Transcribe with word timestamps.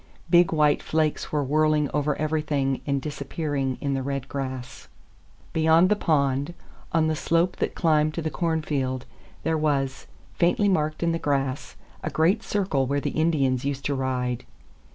Big 0.31 0.51
white 0.51 0.81
flakes 0.81 1.31
were 1.31 1.43
whirling 1.43 1.87
over 1.93 2.15
everything 2.15 2.81
and 2.87 3.03
disappearing 3.03 3.77
in 3.79 3.93
the 3.93 4.01
red 4.01 4.27
grass. 4.27 4.87
Beyond 5.53 5.89
the 5.89 5.95
pond, 5.95 6.55
on 6.91 7.05
the 7.05 7.15
slope 7.15 7.57
that 7.57 7.75
climbed 7.75 8.15
to 8.15 8.21
the 8.23 8.31
cornfield, 8.31 9.05
there 9.43 9.59
was, 9.59 10.07
faintly 10.33 10.67
marked 10.67 11.03
in 11.03 11.11
the 11.11 11.19
grass, 11.19 11.75
a 12.03 12.09
great 12.09 12.41
circle 12.41 12.87
where 12.87 12.99
the 12.99 13.11
Indians 13.11 13.63
used 13.63 13.85
to 13.85 13.93
ride. 13.93 14.43